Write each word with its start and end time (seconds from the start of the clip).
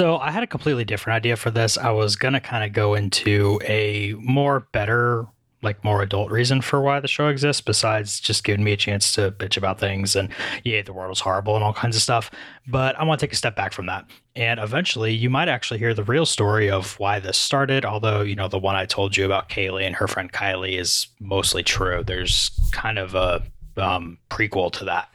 So 0.00 0.16
I 0.16 0.30
had 0.30 0.42
a 0.42 0.46
completely 0.46 0.86
different 0.86 1.18
idea 1.18 1.36
for 1.36 1.50
this. 1.50 1.76
I 1.76 1.90
was 1.90 2.16
gonna 2.16 2.40
kind 2.40 2.64
of 2.64 2.72
go 2.72 2.94
into 2.94 3.60
a 3.62 4.14
more 4.14 4.60
better, 4.72 5.26
like 5.60 5.84
more 5.84 6.00
adult 6.00 6.30
reason 6.30 6.62
for 6.62 6.80
why 6.80 7.00
the 7.00 7.06
show 7.06 7.28
exists, 7.28 7.60
besides 7.60 8.18
just 8.18 8.42
giving 8.42 8.64
me 8.64 8.72
a 8.72 8.78
chance 8.78 9.12
to 9.12 9.30
bitch 9.30 9.58
about 9.58 9.78
things 9.78 10.16
and 10.16 10.30
yeah, 10.64 10.80
the 10.80 10.94
world 10.94 11.12
is 11.12 11.20
horrible 11.20 11.54
and 11.54 11.62
all 11.62 11.74
kinds 11.74 11.96
of 11.96 12.00
stuff. 12.00 12.30
But 12.66 12.98
I 12.98 13.04
want 13.04 13.20
to 13.20 13.26
take 13.26 13.34
a 13.34 13.36
step 13.36 13.54
back 13.54 13.74
from 13.74 13.84
that. 13.88 14.06
And 14.34 14.58
eventually 14.58 15.12
you 15.12 15.28
might 15.28 15.50
actually 15.50 15.80
hear 15.80 15.92
the 15.92 16.02
real 16.02 16.24
story 16.24 16.70
of 16.70 16.98
why 16.98 17.20
this 17.20 17.36
started, 17.36 17.84
although, 17.84 18.22
you 18.22 18.36
know, 18.36 18.48
the 18.48 18.58
one 18.58 18.76
I 18.76 18.86
told 18.86 19.18
you 19.18 19.26
about 19.26 19.50
Kaylee 19.50 19.84
and 19.84 19.96
her 19.96 20.08
friend 20.08 20.32
Kylie 20.32 20.78
is 20.78 21.08
mostly 21.20 21.62
true. 21.62 22.02
There's 22.02 22.58
kind 22.72 22.98
of 22.98 23.14
a 23.14 23.42
um, 23.76 24.16
prequel 24.30 24.72
to 24.72 24.86
that. 24.86 25.10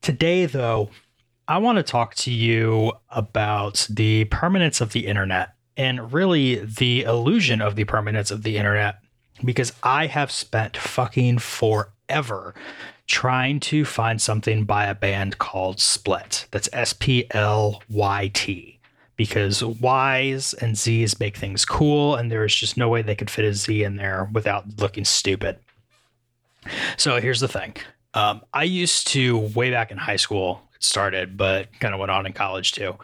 Today, 0.00 0.46
though, 0.46 0.90
I 1.48 1.58
want 1.58 1.76
to 1.76 1.82
talk 1.82 2.14
to 2.16 2.30
you 2.30 2.92
about 3.10 3.86
the 3.90 4.24
permanence 4.26 4.80
of 4.80 4.92
the 4.92 5.06
internet 5.06 5.54
and 5.76 6.12
really 6.12 6.56
the 6.64 7.02
illusion 7.02 7.60
of 7.60 7.74
the 7.74 7.84
permanence 7.84 8.30
of 8.30 8.42
the 8.42 8.56
internet 8.56 8.98
because 9.44 9.72
I 9.82 10.06
have 10.06 10.30
spent 10.30 10.76
fucking 10.76 11.38
forever 11.38 12.54
trying 13.06 13.60
to 13.60 13.84
find 13.84 14.22
something 14.22 14.64
by 14.64 14.86
a 14.86 14.94
band 14.94 15.38
called 15.38 15.78
Splyt. 15.78 16.46
That's 16.50 16.68
S 16.72 16.92
P 16.92 17.26
L 17.32 17.82
Y 17.88 18.30
T. 18.32 18.78
Because 19.16 19.62
Y's 19.62 20.54
and 20.54 20.76
Z's 20.76 21.20
make 21.20 21.36
things 21.36 21.64
cool, 21.64 22.16
and 22.16 22.30
there's 22.30 22.54
just 22.56 22.76
no 22.76 22.88
way 22.88 23.02
they 23.02 23.14
could 23.14 23.30
fit 23.30 23.44
a 23.44 23.52
Z 23.52 23.84
in 23.84 23.96
there 23.96 24.28
without 24.32 24.80
looking 24.80 25.04
stupid. 25.04 25.58
So 26.96 27.20
here's 27.20 27.40
the 27.40 27.48
thing 27.48 27.76
um, 28.14 28.40
I 28.52 28.64
used 28.64 29.08
to, 29.08 29.38
way 29.38 29.70
back 29.70 29.90
in 29.90 29.98
high 29.98 30.16
school, 30.16 30.62
started, 30.84 31.36
but 31.36 31.68
kind 31.80 31.94
of 31.94 32.00
went 32.00 32.10
on 32.10 32.26
in 32.26 32.32
college 32.32 32.72
too. 32.72 32.96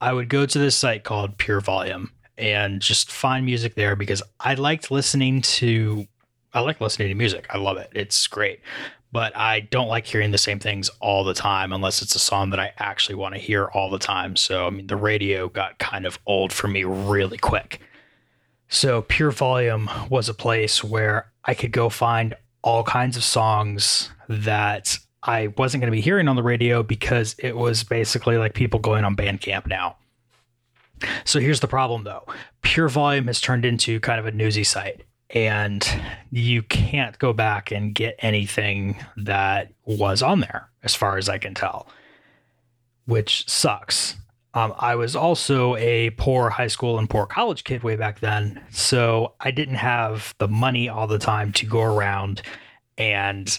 I 0.00 0.12
would 0.12 0.28
go 0.28 0.46
to 0.46 0.58
this 0.58 0.76
site 0.76 1.04
called 1.04 1.38
Pure 1.38 1.60
Volume 1.60 2.10
and 2.38 2.80
just 2.80 3.10
find 3.10 3.46
music 3.46 3.74
there 3.74 3.96
because 3.96 4.22
I 4.40 4.54
liked 4.54 4.90
listening 4.90 5.42
to 5.42 6.06
I 6.52 6.60
like 6.60 6.80
listening 6.80 7.08
to 7.08 7.14
music. 7.14 7.46
I 7.50 7.58
love 7.58 7.76
it. 7.76 7.90
It's 7.94 8.26
great. 8.26 8.60
But 9.12 9.36
I 9.36 9.60
don't 9.60 9.88
like 9.88 10.06
hearing 10.06 10.30
the 10.30 10.38
same 10.38 10.58
things 10.58 10.90
all 11.00 11.22
the 11.22 11.34
time 11.34 11.72
unless 11.72 12.02
it's 12.02 12.14
a 12.14 12.18
song 12.18 12.50
that 12.50 12.60
I 12.60 12.72
actually 12.78 13.14
want 13.14 13.34
to 13.34 13.40
hear 13.40 13.66
all 13.66 13.90
the 13.90 13.98
time. 13.98 14.36
So 14.36 14.66
I 14.66 14.70
mean 14.70 14.86
the 14.86 14.96
radio 14.96 15.48
got 15.48 15.78
kind 15.78 16.06
of 16.06 16.18
old 16.26 16.52
for 16.52 16.68
me 16.68 16.84
really 16.84 17.38
quick. 17.38 17.80
So 18.68 19.02
Pure 19.02 19.30
Volume 19.32 19.88
was 20.10 20.28
a 20.28 20.34
place 20.34 20.82
where 20.82 21.30
I 21.44 21.54
could 21.54 21.72
go 21.72 21.88
find 21.88 22.34
all 22.62 22.82
kinds 22.82 23.16
of 23.16 23.24
songs 23.24 24.10
that 24.28 24.98
I 25.26 25.48
wasn't 25.58 25.82
going 25.82 25.90
to 25.90 25.96
be 25.96 26.00
hearing 26.00 26.28
on 26.28 26.36
the 26.36 26.42
radio 26.42 26.82
because 26.82 27.34
it 27.38 27.56
was 27.56 27.82
basically 27.82 28.38
like 28.38 28.54
people 28.54 28.80
going 28.80 29.04
on 29.04 29.16
Bandcamp 29.16 29.66
now. 29.66 29.96
So 31.24 31.40
here's 31.40 31.60
the 31.60 31.68
problem 31.68 32.04
though 32.04 32.24
Pure 32.62 32.88
Volume 32.88 33.26
has 33.26 33.40
turned 33.40 33.64
into 33.64 34.00
kind 34.00 34.18
of 34.18 34.26
a 34.26 34.30
newsy 34.30 34.64
site, 34.64 35.02
and 35.30 35.86
you 36.30 36.62
can't 36.62 37.18
go 37.18 37.32
back 37.32 37.70
and 37.70 37.94
get 37.94 38.16
anything 38.20 38.96
that 39.16 39.72
was 39.84 40.22
on 40.22 40.40
there, 40.40 40.70
as 40.82 40.94
far 40.94 41.18
as 41.18 41.28
I 41.28 41.38
can 41.38 41.54
tell, 41.54 41.88
which 43.04 43.48
sucks. 43.48 44.16
Um, 44.54 44.72
I 44.78 44.94
was 44.94 45.14
also 45.14 45.76
a 45.76 46.10
poor 46.10 46.48
high 46.48 46.68
school 46.68 46.98
and 46.98 47.10
poor 47.10 47.26
college 47.26 47.64
kid 47.64 47.82
way 47.82 47.94
back 47.94 48.20
then, 48.20 48.62
so 48.70 49.34
I 49.38 49.50
didn't 49.50 49.74
have 49.74 50.34
the 50.38 50.48
money 50.48 50.88
all 50.88 51.06
the 51.06 51.18
time 51.18 51.52
to 51.54 51.66
go 51.66 51.82
around 51.82 52.40
and 52.96 53.58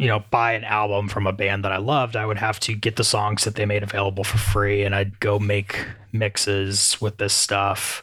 you 0.00 0.06
know, 0.06 0.24
buy 0.30 0.54
an 0.54 0.64
album 0.64 1.08
from 1.10 1.26
a 1.26 1.32
band 1.32 1.62
that 1.62 1.72
I 1.72 1.76
loved, 1.76 2.16
I 2.16 2.24
would 2.24 2.38
have 2.38 2.58
to 2.60 2.74
get 2.74 2.96
the 2.96 3.04
songs 3.04 3.44
that 3.44 3.54
they 3.54 3.66
made 3.66 3.82
available 3.82 4.24
for 4.24 4.38
free 4.38 4.82
and 4.82 4.94
I'd 4.94 5.20
go 5.20 5.38
make 5.38 5.86
mixes 6.10 6.98
with 7.02 7.18
this 7.18 7.34
stuff. 7.34 8.02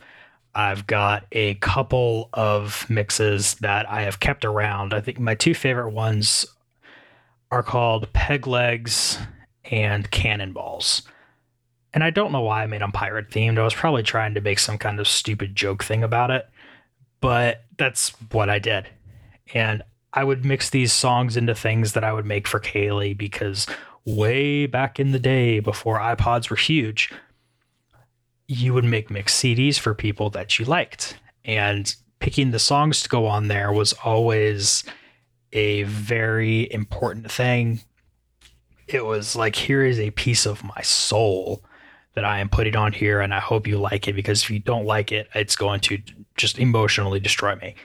I've 0.53 0.85
got 0.85 1.25
a 1.31 1.55
couple 1.55 2.29
of 2.33 2.87
mixes 2.87 3.55
that 3.55 3.89
I 3.89 4.03
have 4.03 4.19
kept 4.19 4.45
around. 4.45 4.93
I 4.93 5.01
think 5.01 5.19
my 5.19 5.33
two 5.33 5.55
favorite 5.55 5.89
ones 5.89 6.45
are 7.49 7.63
called 7.63 8.13
Peg 8.13 8.45
Legs 8.45 9.17
and 9.65 10.11
Cannonballs. 10.11 11.01
And 11.95 12.03
I 12.03 12.11
don't 12.11 12.31
know 12.31 12.41
why 12.41 12.61
I 12.61 12.67
made 12.67 12.81
them 12.81 12.91
pirate 12.91 13.31
themed. 13.31 13.57
I 13.57 13.63
was 13.63 13.73
probably 13.73 14.03
trying 14.03 14.35
to 14.35 14.41
make 14.41 14.59
some 14.59 14.77
kind 14.77 14.99
of 14.99 15.07
stupid 15.07 15.55
joke 15.55 15.83
thing 15.83 16.03
about 16.03 16.29
it, 16.29 16.47
but 17.21 17.63
that's 17.79 18.09
what 18.31 18.51
I 18.51 18.59
did. 18.59 18.87
And 19.51 19.81
I 20.17 20.23
would 20.23 20.43
mix 20.43 20.71
these 20.71 20.91
songs 20.91 21.37
into 21.37 21.53
things 21.53 21.93
that 21.93 22.03
I 22.03 22.11
would 22.11 22.25
make 22.25 22.47
for 22.47 22.59
Kaylee 22.59 23.15
because 23.15 23.67
way 24.03 24.65
back 24.65 24.99
in 24.99 25.11
the 25.11 25.19
day 25.19 25.59
before 25.59 25.99
iPods 25.99 26.49
were 26.49 26.55
huge, 26.55 27.13
you 28.47 28.73
would 28.73 28.83
make 28.83 29.11
mix 29.11 29.39
CDs 29.39 29.77
for 29.77 29.93
people 29.93 30.31
that 30.31 30.57
you 30.57 30.65
liked. 30.65 31.19
And 31.45 31.95
picking 32.17 32.49
the 32.49 32.57
songs 32.57 33.03
to 33.03 33.09
go 33.09 33.27
on 33.27 33.47
there 33.47 33.71
was 33.71 33.93
always 34.03 34.83
a 35.53 35.83
very 35.83 36.73
important 36.73 37.31
thing. 37.31 37.81
It 38.87 39.05
was 39.05 39.35
like, 39.35 39.55
here 39.55 39.85
is 39.85 39.99
a 39.99 40.09
piece 40.09 40.47
of 40.47 40.63
my 40.63 40.81
soul 40.81 41.63
that 42.15 42.25
I 42.25 42.39
am 42.39 42.49
putting 42.49 42.75
on 42.75 42.91
here, 42.91 43.21
and 43.21 43.35
I 43.35 43.39
hope 43.39 43.67
you 43.67 43.77
like 43.77 44.07
it 44.07 44.13
because 44.13 44.41
if 44.41 44.49
you 44.49 44.57
don't 44.57 44.87
like 44.87 45.11
it, 45.11 45.29
it's 45.35 45.55
going 45.55 45.81
to 45.81 46.01
just 46.37 46.57
emotionally 46.57 47.19
destroy 47.19 47.55
me. 47.57 47.75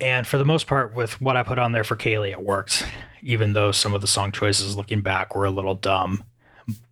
And 0.00 0.26
for 0.26 0.38
the 0.38 0.44
most 0.44 0.66
part, 0.66 0.94
with 0.94 1.20
what 1.20 1.36
I 1.36 1.42
put 1.42 1.58
on 1.58 1.72
there 1.72 1.84
for 1.84 1.96
Kaylee, 1.96 2.30
it 2.30 2.42
worked, 2.42 2.86
even 3.22 3.52
though 3.52 3.72
some 3.72 3.94
of 3.94 4.00
the 4.00 4.06
song 4.06 4.30
choices 4.30 4.76
looking 4.76 5.00
back 5.00 5.34
were 5.34 5.44
a 5.44 5.50
little 5.50 5.74
dumb. 5.74 6.22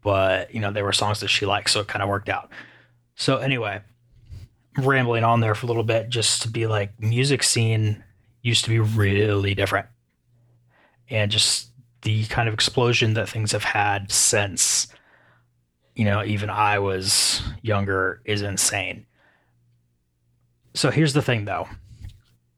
But, 0.02 0.52
you 0.52 0.60
know, 0.60 0.72
they 0.72 0.82
were 0.82 0.92
songs 0.92 1.20
that 1.20 1.28
she 1.28 1.46
liked, 1.46 1.70
so 1.70 1.80
it 1.80 1.88
kind 1.88 2.02
of 2.02 2.08
worked 2.08 2.28
out. 2.28 2.50
So, 3.14 3.36
anyway, 3.36 3.80
rambling 4.76 5.22
on 5.22 5.40
there 5.40 5.54
for 5.54 5.66
a 5.66 5.68
little 5.68 5.84
bit 5.84 6.08
just 6.08 6.42
to 6.42 6.48
be 6.48 6.66
like, 6.66 7.00
music 7.00 7.42
scene 7.42 8.02
used 8.42 8.64
to 8.64 8.70
be 8.70 8.80
really 8.80 9.54
different. 9.54 9.86
And 11.08 11.30
just 11.30 11.68
the 12.02 12.24
kind 12.24 12.48
of 12.48 12.54
explosion 12.54 13.14
that 13.14 13.28
things 13.28 13.52
have 13.52 13.64
had 13.64 14.10
since, 14.10 14.88
you 15.94 16.04
know, 16.04 16.24
even 16.24 16.50
I 16.50 16.78
was 16.78 17.42
younger 17.62 18.20
is 18.24 18.42
insane. 18.42 19.06
So, 20.74 20.90
here's 20.90 21.12
the 21.12 21.22
thing 21.22 21.44
though 21.44 21.68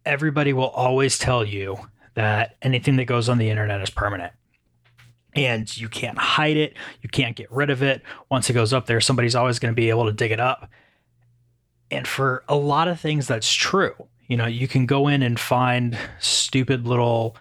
everybody 0.09 0.53
will 0.53 0.71
always 0.71 1.19
tell 1.19 1.45
you 1.45 1.79
that 2.15 2.57
anything 2.63 2.97
that 2.97 3.05
goes 3.05 3.29
on 3.29 3.39
the 3.39 3.51
internet 3.51 3.81
is 3.81 3.91
permanent. 3.91 4.33
And 5.35 5.77
you 5.77 5.89
can't 5.89 6.19
hide 6.19 6.57
it. 6.57 6.75
You 7.03 7.09
can't 7.09 7.37
get 7.37 7.53
rid 7.53 7.71
of 7.71 7.83
it. 7.83 8.03
Once 8.31 8.49
it 8.51 8.55
goes 8.55 8.73
up 8.73 8.87
there, 8.87 9.01
somebody's 9.01 9.37
always 9.37 9.59
going 9.59 9.73
to 9.73 9.77
be 9.77 9.91
able 9.91 10.07
to 10.07 10.13
dig 10.13 10.33
it 10.33 10.41
up. 10.41 10.69
And 11.91 12.09
for 12.09 12.43
a 12.49 12.57
lot 12.57 12.89
of 12.89 12.99
things, 12.99 13.29
that's 13.29 13.53
true. 13.53 13.95
You 14.27 14.37
know, 14.37 14.47
you 14.47 14.67
can 14.67 14.87
go 14.87 15.09
in 15.09 15.23
and 15.23 15.39
find 15.39 15.97
stupid 16.19 16.87
little 16.87 17.37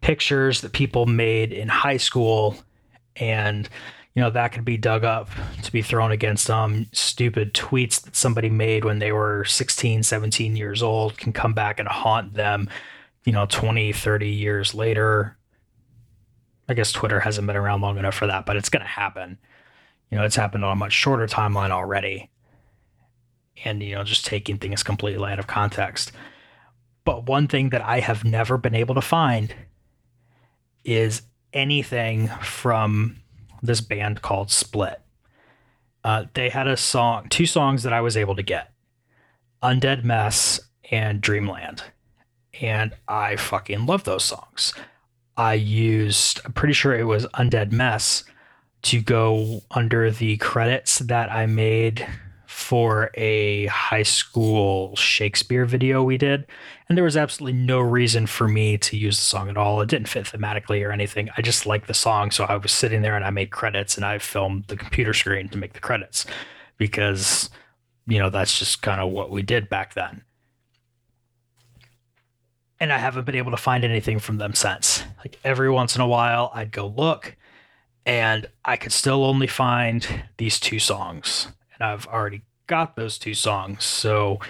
pictures 0.00 0.60
that 0.60 0.72
people 0.72 1.06
made 1.06 1.52
in 1.52 1.68
high 1.68 1.96
school 1.96 2.56
and 3.16 3.68
you 4.14 4.22
know 4.22 4.30
that 4.30 4.52
could 4.52 4.64
be 4.64 4.76
dug 4.76 5.04
up 5.04 5.28
to 5.62 5.72
be 5.72 5.82
thrown 5.82 6.12
against 6.12 6.48
um 6.48 6.86
stupid 6.92 7.52
tweets 7.52 8.00
that 8.02 8.16
somebody 8.16 8.48
made 8.48 8.84
when 8.84 8.98
they 8.98 9.12
were 9.12 9.44
16 9.44 10.02
17 10.02 10.56
years 10.56 10.82
old 10.82 11.18
can 11.18 11.32
come 11.32 11.52
back 11.52 11.80
and 11.80 11.88
haunt 11.88 12.34
them 12.34 12.68
you 13.24 13.32
know 13.32 13.46
20 13.46 13.92
30 13.92 14.28
years 14.28 14.74
later. 14.74 15.36
I 16.68 16.74
guess 16.74 16.92
twitter 16.92 17.20
hasn't 17.20 17.46
been 17.46 17.56
around 17.56 17.80
long 17.80 17.98
enough 17.98 18.14
for 18.14 18.26
that 18.26 18.46
but 18.46 18.56
it's 18.56 18.68
going 18.68 18.82
to 18.82 18.88
happen. 18.88 19.38
You 20.10 20.18
know 20.18 20.24
it's 20.24 20.36
happened 20.36 20.64
on 20.64 20.72
a 20.72 20.76
much 20.76 20.92
shorter 20.92 21.26
timeline 21.26 21.70
already. 21.70 22.30
And 23.64 23.82
you 23.82 23.96
know 23.96 24.04
just 24.04 24.26
taking 24.26 24.58
things 24.58 24.82
completely 24.82 25.30
out 25.30 25.38
of 25.38 25.46
context. 25.46 26.12
But 27.04 27.26
one 27.26 27.48
thing 27.48 27.70
that 27.70 27.82
i 27.82 28.00
have 28.00 28.24
never 28.24 28.56
been 28.56 28.74
able 28.74 28.94
to 28.94 29.02
find 29.02 29.54
is 30.84 31.22
anything 31.52 32.28
from 32.42 33.16
this 33.66 33.80
band 33.80 34.22
called 34.22 34.48
Splyt. 34.48 34.96
Uh, 36.02 36.24
they 36.34 36.50
had 36.50 36.68
a 36.68 36.76
song, 36.76 37.28
two 37.30 37.46
songs 37.46 37.82
that 37.82 37.92
I 37.92 38.00
was 38.00 38.16
able 38.16 38.36
to 38.36 38.42
get 38.42 38.72
Undead 39.62 40.04
Mess 40.04 40.60
and 40.90 41.20
Dreamland. 41.20 41.82
And 42.60 42.92
I 43.08 43.36
fucking 43.36 43.86
love 43.86 44.04
those 44.04 44.24
songs. 44.24 44.74
I 45.36 45.54
used, 45.54 46.40
I'm 46.44 46.52
pretty 46.52 46.74
sure 46.74 46.94
it 46.94 47.04
was 47.04 47.26
Undead 47.34 47.72
Mess 47.72 48.24
to 48.82 49.00
go 49.00 49.62
under 49.70 50.10
the 50.10 50.36
credits 50.36 50.98
that 51.00 51.32
I 51.32 51.46
made 51.46 52.06
for 52.64 53.10
a 53.14 53.66
high 53.66 54.02
school 54.02 54.96
Shakespeare 54.96 55.66
video 55.66 56.02
we 56.02 56.16
did. 56.18 56.46
And 56.88 56.96
there 56.96 57.04
was 57.04 57.16
absolutely 57.16 57.58
no 57.58 57.80
reason 57.80 58.26
for 58.26 58.48
me 58.48 58.78
to 58.78 58.96
use 58.96 59.18
the 59.18 59.24
song 59.24 59.48
at 59.48 59.56
all. 59.56 59.80
It 59.82 59.88
didn't 59.88 60.08
fit 60.08 60.24
thematically 60.26 60.86
or 60.86 60.90
anything. 60.90 61.28
I 61.36 61.42
just 61.42 61.66
liked 61.66 61.86
the 61.86 61.94
song. 61.94 62.30
So 62.30 62.44
I 62.44 62.56
was 62.56 62.72
sitting 62.72 63.02
there 63.02 63.16
and 63.16 63.24
I 63.24 63.30
made 63.30 63.50
credits 63.50 63.96
and 63.96 64.04
I 64.04 64.18
filmed 64.18 64.64
the 64.68 64.76
computer 64.76 65.12
screen 65.14 65.48
to 65.50 65.58
make 65.58 65.74
the 65.74 65.80
credits 65.80 66.26
because, 66.78 67.50
you 68.06 68.18
know, 68.18 68.30
that's 68.30 68.58
just 68.58 68.82
kind 68.82 69.00
of 69.00 69.10
what 69.10 69.30
we 69.30 69.42
did 69.42 69.68
back 69.68 69.94
then. 69.94 70.22
And 72.80 72.92
I 72.92 72.98
haven't 72.98 73.24
been 73.24 73.36
able 73.36 73.52
to 73.52 73.56
find 73.56 73.84
anything 73.84 74.18
from 74.18 74.38
them 74.38 74.54
since. 74.54 75.04
Like 75.18 75.38
every 75.44 75.70
once 75.70 75.94
in 75.94 76.02
a 76.02 76.08
while, 76.08 76.50
I'd 76.54 76.72
go 76.72 76.86
look 76.86 77.36
And 78.06 78.48
I 78.64 78.76
could 78.76 78.92
still 78.92 79.24
only 79.24 79.46
find 79.46 80.24
these 80.36 80.60
two 80.60 80.78
songs. 80.78 81.48
And 81.74 81.82
I've 81.82 82.06
already 82.06 82.42
got 82.66 82.96
those 82.96 83.18
two 83.18 83.34
songs. 83.34 83.84
So 83.84 84.40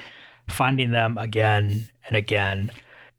finding 0.49 0.91
them 0.91 1.19
again 1.19 1.89
and 2.07 2.17
again 2.17 2.71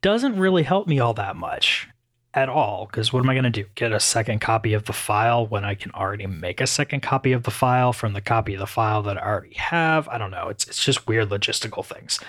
doesn't 0.01 0.37
really 0.37 0.63
help 0.63 0.87
me 0.87 0.99
all 0.99 1.13
that 1.15 1.35
much 1.35 1.87
at 2.33 2.49
all. 2.49 2.85
Because 2.85 3.11
what 3.11 3.21
am 3.21 3.29
I 3.29 3.33
going 3.33 3.45
to 3.45 3.49
do? 3.49 3.65
Get 3.75 3.91
a 3.91 3.99
second 3.99 4.39
copy 4.39 4.73
of 4.73 4.85
the 4.85 4.93
file 4.93 5.47
when 5.47 5.65
I 5.65 5.73
can 5.73 5.91
already 5.91 6.27
make 6.27 6.61
a 6.61 6.67
second 6.67 7.01
copy 7.01 7.31
of 7.31 7.43
the 7.43 7.51
file 7.51 7.93
from 7.93 8.13
the 8.13 8.21
copy 8.21 8.53
of 8.53 8.59
the 8.59 8.67
file 8.67 9.01
that 9.03 9.17
I 9.17 9.25
already 9.25 9.55
have? 9.55 10.07
I 10.09 10.17
don't 10.17 10.31
know. 10.31 10.49
It's, 10.49 10.67
it's 10.67 10.83
just 10.83 11.07
weird 11.07 11.29
logistical 11.29 11.83
things. 11.83 12.19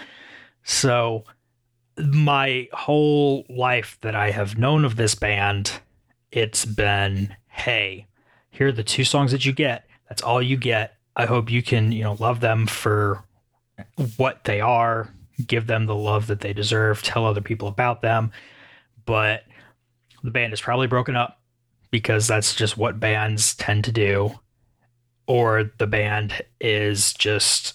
So, 0.62 1.24
my 1.98 2.68
whole 2.72 3.46
life 3.48 3.96
that 4.02 4.14
I 4.14 4.30
have 4.30 4.58
known 4.58 4.84
of 4.84 4.96
this 4.96 5.14
band, 5.14 5.80
it's 6.30 6.64
been 6.64 7.34
hey, 7.48 8.06
here 8.50 8.68
are 8.68 8.72
the 8.72 8.84
two 8.84 9.04
songs 9.04 9.32
that 9.32 9.46
you 9.46 9.52
get. 9.52 9.86
That's 10.08 10.22
all 10.22 10.42
you 10.42 10.56
get. 10.56 10.95
I 11.16 11.24
hope 11.26 11.50
you 11.50 11.62
can, 11.62 11.92
you 11.92 12.02
know, 12.02 12.16
love 12.20 12.40
them 12.40 12.66
for 12.66 13.24
what 14.16 14.44
they 14.44 14.60
are, 14.60 15.12
give 15.46 15.66
them 15.66 15.86
the 15.86 15.94
love 15.94 16.26
that 16.26 16.40
they 16.40 16.52
deserve, 16.52 17.02
tell 17.02 17.24
other 17.24 17.40
people 17.40 17.68
about 17.68 18.02
them. 18.02 18.32
But 19.06 19.44
the 20.22 20.30
band 20.30 20.52
is 20.52 20.60
probably 20.60 20.86
broken 20.86 21.16
up 21.16 21.40
because 21.90 22.26
that's 22.26 22.54
just 22.54 22.76
what 22.76 23.00
bands 23.00 23.54
tend 23.54 23.84
to 23.84 23.92
do. 23.92 24.38
Or 25.26 25.70
the 25.78 25.86
band 25.86 26.42
is 26.60 27.14
just 27.14 27.74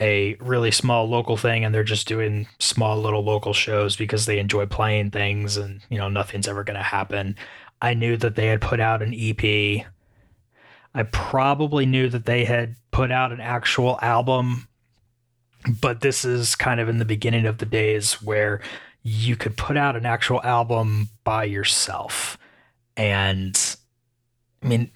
a 0.00 0.34
really 0.40 0.70
small 0.70 1.08
local 1.08 1.36
thing 1.36 1.64
and 1.64 1.74
they're 1.74 1.84
just 1.84 2.08
doing 2.08 2.48
small 2.58 2.98
little 2.98 3.22
local 3.22 3.52
shows 3.52 3.96
because 3.96 4.26
they 4.26 4.38
enjoy 4.38 4.66
playing 4.66 5.10
things 5.10 5.56
and 5.56 5.82
you 5.90 5.98
know 5.98 6.08
nothing's 6.08 6.48
ever 6.48 6.64
going 6.64 6.76
to 6.76 6.82
happen. 6.82 7.36
I 7.82 7.94
knew 7.94 8.16
that 8.16 8.34
they 8.34 8.46
had 8.46 8.60
put 8.60 8.80
out 8.80 9.02
an 9.02 9.14
EP. 9.14 9.86
I 10.94 11.04
probably 11.04 11.86
knew 11.86 12.08
that 12.08 12.26
they 12.26 12.44
had 12.44 12.76
put 12.90 13.10
out 13.10 13.32
an 13.32 13.40
actual 13.40 13.98
album, 14.02 14.68
but 15.80 16.00
this 16.00 16.24
is 16.24 16.54
kind 16.56 16.80
of 16.80 16.88
in 16.88 16.98
the 16.98 17.04
beginning 17.04 17.46
of 17.46 17.58
the 17.58 17.66
days 17.66 18.14
where 18.22 18.60
you 19.02 19.36
could 19.36 19.56
put 19.56 19.76
out 19.76 19.96
an 19.96 20.04
actual 20.04 20.42
album 20.42 21.08
by 21.24 21.44
yourself. 21.44 22.36
And 22.96 23.58
I 24.62 24.66
mean, 24.66 24.90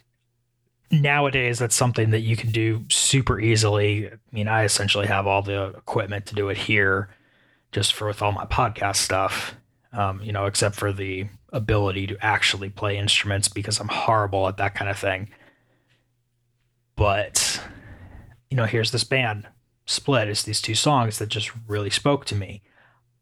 nowadays 0.90 1.58
that's 1.58 1.74
something 1.74 2.10
that 2.10 2.20
you 2.20 2.36
can 2.36 2.50
do 2.50 2.84
super 2.88 3.40
easily. 3.40 4.08
I 4.08 4.16
mean, 4.32 4.48
I 4.48 4.64
essentially 4.64 5.06
have 5.06 5.26
all 5.26 5.42
the 5.42 5.68
equipment 5.68 6.26
to 6.26 6.34
do 6.34 6.48
it 6.48 6.56
here 6.56 7.08
just 7.72 7.92
for 7.92 8.06
with 8.06 8.22
all 8.22 8.32
my 8.32 8.44
podcast 8.46 8.96
stuff. 8.96 9.54
Um, 9.92 10.20
you 10.22 10.32
know, 10.32 10.46
except 10.46 10.74
for 10.74 10.92
the 10.92 11.28
ability 11.52 12.08
to 12.08 12.16
actually 12.20 12.68
play 12.68 12.98
instruments 12.98 13.46
because 13.46 13.78
I'm 13.78 13.88
horrible 13.88 14.48
at 14.48 14.56
that 14.56 14.74
kind 14.74 14.90
of 14.90 14.98
thing. 14.98 15.30
But 17.04 17.60
you 18.48 18.56
know, 18.56 18.64
here's 18.64 18.90
this 18.90 19.04
band 19.04 19.46
Splyt. 19.86 20.26
It's 20.28 20.42
these 20.42 20.62
two 20.62 20.74
songs 20.74 21.18
that 21.18 21.28
just 21.28 21.52
really 21.68 21.90
spoke 21.90 22.24
to 22.24 22.34
me. 22.34 22.62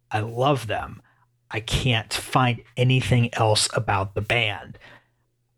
I 0.08 0.20
love 0.20 0.68
them. 0.68 1.02
I 1.50 1.58
can't 1.58 2.14
find 2.14 2.62
anything 2.76 3.34
else 3.34 3.68
about 3.74 4.14
the 4.14 4.20
band. 4.20 4.78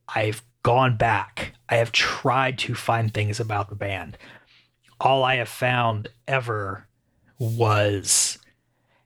I've 0.08 0.42
gone 0.62 0.96
back. 0.96 1.52
I 1.68 1.74
have 1.76 1.92
tried 1.92 2.56
to 2.60 2.74
find 2.74 3.12
things 3.12 3.40
about 3.40 3.68
the 3.68 3.74
band. 3.74 4.16
All 4.98 5.22
I 5.22 5.34
have 5.34 5.50
found 5.50 6.08
ever 6.26 6.88
was 7.38 8.38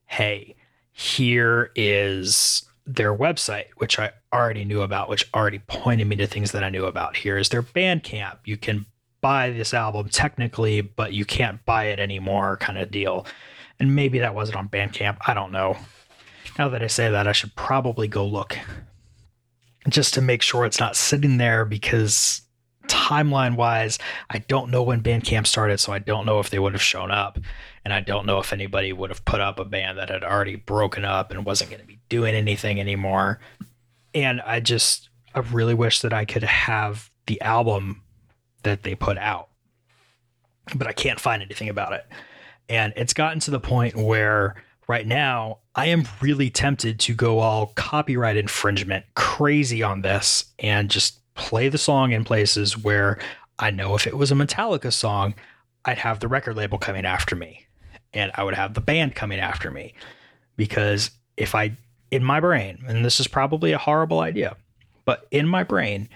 hey, 0.06 0.54
here 0.92 1.72
is 1.74 2.62
their 2.86 3.12
website, 3.12 3.70
which 3.78 3.98
I 3.98 4.12
already 4.32 4.64
knew 4.64 4.82
about, 4.82 5.08
which 5.08 5.28
already 5.34 5.58
pointed 5.66 6.06
me 6.06 6.14
to 6.14 6.28
things 6.28 6.52
that 6.52 6.62
I 6.62 6.70
knew 6.70 6.84
about. 6.84 7.16
Here 7.16 7.36
is 7.36 7.48
their 7.48 7.64
Bandcamp. 7.64 8.38
You 8.44 8.56
can 8.56 8.86
buy 9.20 9.50
this 9.50 9.74
album 9.74 10.08
technically, 10.08 10.80
but 10.80 11.12
you 11.12 11.24
can't 11.24 11.64
buy 11.64 11.84
it 11.84 11.98
anymore, 11.98 12.56
kind 12.56 12.78
of 12.78 12.90
deal. 12.90 13.26
And 13.80 13.94
maybe 13.94 14.18
that 14.18 14.34
wasn't 14.34 14.58
on 14.58 14.68
Bandcamp. 14.68 15.18
I 15.26 15.34
don't 15.34 15.52
know. 15.52 15.76
Now 16.58 16.68
that 16.68 16.82
I 16.82 16.88
say 16.88 17.10
that, 17.10 17.28
I 17.28 17.32
should 17.32 17.54
probably 17.54 18.08
go 18.08 18.26
look 18.26 18.58
just 19.88 20.14
to 20.14 20.20
make 20.20 20.42
sure 20.42 20.64
it's 20.64 20.80
not 20.80 20.96
sitting 20.96 21.38
there 21.38 21.64
because 21.64 22.42
timeline 22.88 23.56
wise, 23.56 23.98
I 24.30 24.38
don't 24.38 24.70
know 24.70 24.82
when 24.82 25.02
Bandcamp 25.02 25.46
started, 25.46 25.78
so 25.78 25.92
I 25.92 25.98
don't 25.98 26.26
know 26.26 26.40
if 26.40 26.50
they 26.50 26.58
would 26.58 26.72
have 26.72 26.82
shown 26.82 27.10
up. 27.10 27.38
And 27.84 27.94
I 27.94 28.00
don't 28.00 28.26
know 28.26 28.38
if 28.38 28.52
anybody 28.52 28.92
would 28.92 29.10
have 29.10 29.24
put 29.24 29.40
up 29.40 29.58
a 29.58 29.64
band 29.64 29.98
that 29.98 30.10
had 30.10 30.24
already 30.24 30.56
broken 30.56 31.04
up 31.04 31.30
and 31.30 31.44
wasn't 31.44 31.70
going 31.70 31.80
to 31.80 31.86
be 31.86 32.00
doing 32.08 32.34
anything 32.34 32.80
anymore. 32.80 33.40
And 34.14 34.40
I 34.40 34.60
just, 34.60 35.08
I 35.34 35.40
really 35.40 35.74
wish 35.74 36.00
that 36.00 36.12
I 36.12 36.24
could 36.24 36.42
have 36.42 37.10
the 37.26 37.40
album 37.40 38.02
that 38.62 38.82
they 38.82 38.94
put 38.94 39.18
out, 39.18 39.48
but 40.74 40.86
I 40.86 40.92
can't 40.92 41.20
find 41.20 41.42
anything 41.42 41.68
about 41.68 41.92
it. 41.92 42.06
And 42.68 42.92
it's 42.96 43.14
gotten 43.14 43.40
to 43.40 43.50
the 43.50 43.60
point 43.60 43.96
where 43.96 44.56
right 44.88 45.06
now 45.06 45.58
I 45.74 45.86
am 45.86 46.06
really 46.20 46.50
tempted 46.50 46.98
to 47.00 47.14
go 47.14 47.38
all 47.38 47.72
copyright 47.76 48.36
infringement 48.36 49.04
crazy 49.14 49.82
on 49.82 50.02
this 50.02 50.44
and 50.58 50.90
just 50.90 51.20
play 51.34 51.68
the 51.68 51.78
song 51.78 52.12
in 52.12 52.24
places 52.24 52.76
where 52.76 53.18
I 53.58 53.70
know 53.70 53.94
if 53.94 54.06
it 54.06 54.16
was 54.16 54.32
a 54.32 54.34
Metallica 54.34 54.92
song, 54.92 55.34
I'd 55.84 55.98
have 55.98 56.20
the 56.20 56.28
record 56.28 56.56
label 56.56 56.78
coming 56.78 57.04
after 57.04 57.36
me 57.36 57.66
and 58.12 58.30
I 58.34 58.44
would 58.44 58.54
have 58.54 58.74
the 58.74 58.80
band 58.80 59.14
coming 59.14 59.38
after 59.38 59.70
me. 59.70 59.94
Because 60.56 61.10
if 61.36 61.54
I, 61.54 61.76
in 62.10 62.24
my 62.24 62.40
brain, 62.40 62.82
and 62.86 63.04
this 63.04 63.20
is 63.20 63.28
probably 63.28 63.72
a 63.72 63.78
horrible 63.78 64.20
idea, 64.20 64.56
but 65.04 65.26
in 65.30 65.46
my 65.46 65.62
brain, 65.62 66.08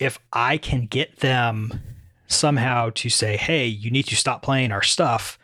if 0.00 0.18
I 0.32 0.56
can 0.56 0.86
get 0.86 1.18
them 1.18 1.80
somehow 2.26 2.90
to 2.94 3.08
say, 3.08 3.36
hey, 3.36 3.66
you 3.66 3.90
need 3.90 4.06
to 4.06 4.16
stop 4.16 4.42
playing 4.42 4.72
our 4.72 4.82
stuff, 4.82 5.38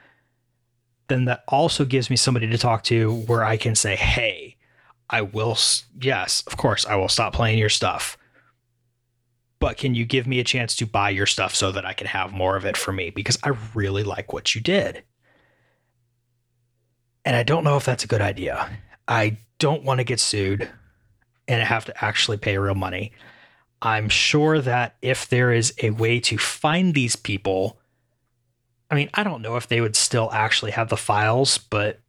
then 1.09 1.27
that 1.27 1.45
also 1.47 1.85
gives 1.85 2.11
me 2.11 2.17
somebody 2.17 2.49
to 2.49 2.59
talk 2.59 2.83
to 2.85 3.13
where 3.13 3.45
I 3.45 3.57
can 3.57 3.75
say, 3.75 3.95
hey, 3.97 4.57
I 5.09 5.23
will, 5.23 5.57
yes, 6.01 6.43
of 6.47 6.57
course, 6.57 6.85
I 6.87 6.97
will 6.97 7.09
stop 7.09 7.33
playing 7.33 7.59
your 7.59 7.69
stuff 7.69 8.19
but 9.59 9.79
can 9.79 9.95
you 9.95 10.05
give 10.05 10.27
me 10.27 10.39
a 10.39 10.45
chance 10.45 10.77
to 10.77 10.87
buy 10.87 11.11
your 11.11 11.27
stuff 11.27 11.55
so 11.55 11.73
that 11.73 11.87
I 11.87 11.93
can 11.93 12.07
have 12.07 12.33
more 12.33 12.57
of 12.57 12.67
it 12.67 12.77
for 12.77 12.93
me? 12.93 13.11
Because 13.11 13.39
I 13.43 13.53
really 13.75 14.03
like 14.03 14.33
what 14.33 14.55
you 14.55 14.61
did. 14.61 15.03
And 17.25 17.35
I 17.35 17.43
don't 17.43 17.65
know 17.65 17.77
if 17.77 17.85
that's 17.85 18.05
a 18.05 18.09
good 18.09 18.21
idea. 18.21 18.69
I 19.09 19.39
don't 19.59 19.83
want 19.83 19.99
to 19.99 20.05
get 20.05 20.21
sued 20.21 20.69
and 21.49 21.63
have 21.63 21.87
to 21.87 22.05
actually 22.05 22.37
pay 22.37 22.59
real 22.59 22.75
money. 22.75 23.13
I'm 23.83 24.09
sure 24.09 24.61
that 24.61 24.97
if 25.03 25.29
there 25.29 25.53
is 25.53 25.75
a 25.83 25.91
way 25.91 26.21
to 26.21 26.39
find 26.39 26.95
these 26.95 27.17
people, 27.17 27.79
I 28.91 28.95
mean, 28.95 29.11
I 29.15 29.23
don't 29.23 29.43
know 29.43 29.57
if 29.57 29.69
they 29.69 29.81
would 29.81 29.97
still 29.97 30.31
actually 30.33 30.71
have 30.73 30.89
the 30.89 30.97
files, 30.97 31.59
but 31.59 32.01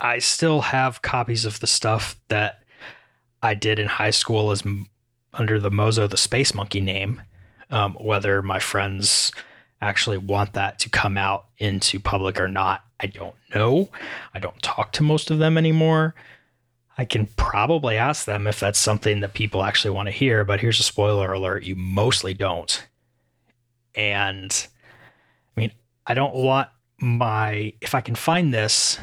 I 0.00 0.18
still 0.18 0.60
have 0.60 1.02
copies 1.02 1.44
of 1.44 1.60
the 1.60 1.66
stuff 1.66 2.16
that 2.28 2.62
I 3.42 3.54
did 3.54 3.78
in 3.78 3.86
high 3.86 4.10
school 4.10 4.50
as 4.50 4.62
under 5.32 5.58
the 5.58 5.70
Mozo 5.70 6.06
the 6.06 6.16
Space 6.16 6.54
Monkey 6.54 6.80
name. 6.80 7.22
Um, 7.70 7.94
whether 7.94 8.42
my 8.42 8.58
friends 8.58 9.32
actually 9.80 10.18
want 10.18 10.52
that 10.52 10.78
to 10.80 10.90
come 10.90 11.16
out 11.16 11.46
into 11.58 11.98
public 11.98 12.38
or 12.38 12.48
not, 12.48 12.84
I 13.00 13.06
don't 13.06 13.34
know. 13.54 13.88
I 14.34 14.38
don't 14.38 14.60
talk 14.62 14.92
to 14.92 15.02
most 15.02 15.30
of 15.30 15.38
them 15.38 15.56
anymore. 15.56 16.14
I 16.98 17.04
can 17.04 17.26
probably 17.36 17.96
ask 17.96 18.26
them 18.26 18.46
if 18.46 18.60
that's 18.60 18.78
something 18.78 19.20
that 19.20 19.34
people 19.34 19.62
actually 19.62 19.92
want 19.92 20.08
to 20.08 20.12
hear, 20.12 20.44
but 20.44 20.60
here's 20.60 20.80
a 20.80 20.84
spoiler 20.84 21.32
alert 21.32 21.64
you 21.64 21.74
mostly 21.74 22.34
don't. 22.34 22.86
And 23.94 24.66
I 25.56 25.60
mean, 25.60 25.72
I 26.06 26.14
don't 26.14 26.34
want 26.34 26.68
my, 26.98 27.72
if 27.80 27.94
I 27.94 28.00
can 28.00 28.14
find 28.14 28.52
this, 28.52 28.98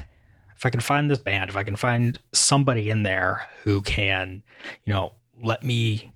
if 0.56 0.66
I 0.66 0.70
can 0.70 0.82
find 0.82 1.10
this 1.10 1.20
band, 1.20 1.50
if 1.50 1.56
I 1.56 1.64
can 1.64 1.76
find 1.76 2.20
somebody 2.32 2.90
in 2.90 3.04
there 3.04 3.48
who 3.64 3.82
can, 3.82 4.44
you 4.86 4.94
know, 4.94 5.14
let 5.42 5.64
me 5.64 6.12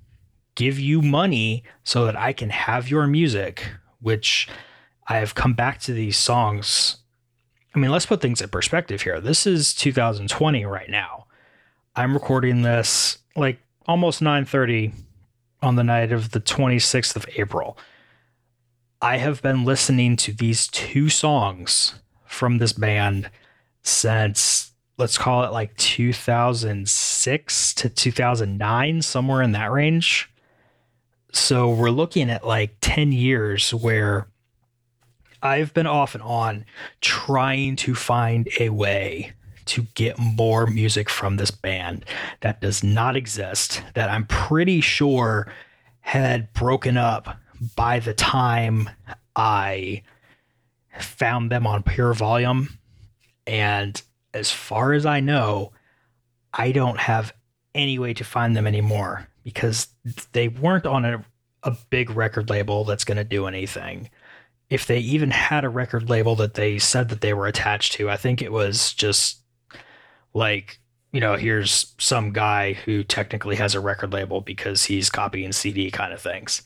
give 0.56 0.80
you 0.80 1.02
money 1.02 1.64
so 1.84 2.06
that 2.06 2.18
I 2.18 2.34
can 2.34 2.50
have 2.50 2.90
your 2.90 3.08
music, 3.08 3.72
which 4.02 4.48
I 5.08 5.18
have 5.18 5.36
come 5.36 5.54
back 5.54 5.80
to 5.82 5.94
these 5.94 6.18
songs. 6.18 6.98
I 7.74 7.80
mean, 7.80 7.90
let's 7.90 8.06
put 8.06 8.22
things 8.22 8.42
in 8.42 8.50
perspective 8.50 9.02
here. 9.02 9.20
This 9.20 9.48
is 9.48 9.74
2020 9.74 10.66
right 10.66 10.90
now. 10.90 11.26
I'm 11.96 12.14
recording 12.14 12.64
this 12.64 13.20
like 13.36 13.60
almost 13.86 14.22
9:30 14.22 14.94
on 15.62 15.76
the 15.76 15.84
night 15.84 16.12
of 16.12 16.32
the 16.32 16.40
26th 16.40 17.16
of 17.16 17.28
April. 17.38 17.78
I 19.02 19.18
have 19.18 19.42
been 19.42 19.64
listening 19.64 20.16
to 20.18 20.34
these 20.34 20.68
two 20.68 21.10
songs 21.10 22.00
from 22.26 22.58
this 22.58 22.74
band 22.74 23.30
since 23.84 24.72
let's 24.98 25.18
call 25.18 25.44
it 25.44 25.52
like 25.52 25.76
2006 25.78 27.74
to 27.76 27.90
2009 27.90 29.02
somewhere 29.02 29.42
in 29.42 29.52
that 29.52 29.72
range 29.72 30.32
so 31.32 31.70
we're 31.70 31.90
looking 31.90 32.30
at 32.30 32.46
like 32.46 32.78
10 32.80 33.12
years 33.12 33.74
where 33.74 34.28
I've 35.42 35.74
been 35.74 35.88
off 35.88 36.14
and 36.16 36.24
on 36.24 36.66
trying 37.02 37.76
to 37.78 37.96
find 37.96 38.48
a 38.60 38.70
way 38.70 39.34
to 39.66 39.84
get 39.94 40.18
more 40.18 40.66
music 40.68 41.10
from 41.10 41.38
this 41.38 41.52
band 41.52 42.06
that 42.42 42.62
does 42.62 42.84
not 42.84 43.16
exist, 43.16 43.82
that 43.94 44.10
I'm 44.10 44.26
pretty 44.26 44.82
sure 44.82 45.52
had 46.02 46.52
broken 46.54 46.98
up 46.98 47.38
by 47.76 48.00
the 48.00 48.14
time 48.14 48.90
I 49.36 50.04
found 51.00 51.52
them 51.52 51.66
on 51.66 51.84
Pure 51.84 52.14
Volume. 52.16 52.78
And 53.48 54.02
as 54.34 54.52
far 54.52 54.94
as 54.94 55.06
I 55.06 55.20
know, 55.20 55.72
I 56.54 56.72
don't 56.72 57.00
have 57.00 57.34
any 57.74 57.98
way 58.00 58.14
to 58.14 58.24
find 58.24 58.56
them 58.56 58.68
anymore 58.68 59.28
because 59.44 59.88
they 60.34 60.48
weren't 60.48 60.86
on 60.86 61.06
a, 61.06 61.26
a 61.64 61.76
big 61.90 62.10
record 62.10 62.50
label 62.50 62.84
that's 62.84 63.04
going 63.04 63.18
to 63.18 63.24
do 63.24 63.48
anything. 63.48 64.10
If 64.70 64.88
they 64.88 65.00
even 65.00 65.32
had 65.32 65.64
a 65.64 65.70
record 65.70 66.10
label 66.10 66.36
that 66.38 66.56
they 66.56 66.80
said 66.80 67.10
that 67.10 67.22
they 67.22 67.34
were 67.34 67.48
attached 67.48 67.94
to, 67.94 68.10
I 68.10 68.18
think 68.18 68.42
it 68.42 68.52
was 68.52 68.94
just 68.94 69.43
like, 70.34 70.80
you 71.12 71.20
know, 71.20 71.36
here's 71.36 71.94
some 72.00 72.32
guy 72.32 72.74
who 72.74 73.04
technically 73.04 73.56
has 73.56 73.76
a 73.76 73.80
record 73.80 74.14
label 74.14 74.42
because 74.42 74.86
he's 74.86 75.10
copying 75.10 75.52
CD 75.52 75.92
kind 75.92 76.12
of 76.12 76.22
things. 76.22 76.64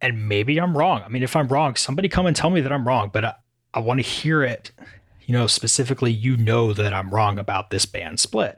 And 0.00 0.28
maybe 0.28 0.60
I'm 0.60 0.76
wrong. 0.76 1.02
I 1.04 1.08
mean, 1.08 1.22
if 1.22 1.34
I'm 1.34 1.48
wrong, 1.48 1.74
somebody 1.74 2.08
come 2.08 2.26
and 2.26 2.36
tell 2.36 2.50
me 2.50 2.60
that 2.60 2.72
I'm 2.72 2.86
wrong, 2.86 3.10
but 3.12 3.24
I, 3.24 3.34
I 3.74 3.80
want 3.80 3.98
to 3.98 4.06
hear 4.06 4.42
it. 4.42 4.70
You 5.24 5.32
know, 5.32 5.48
specifically, 5.48 6.12
you 6.12 6.36
know 6.36 6.72
that 6.72 6.92
I'm 6.94 7.10
wrong 7.10 7.38
about 7.38 7.70
this 7.70 7.86
band 7.86 8.18
Splyt. 8.18 8.56